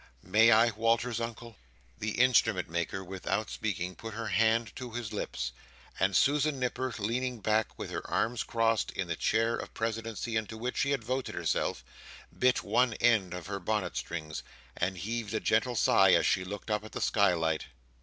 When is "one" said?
12.63-12.95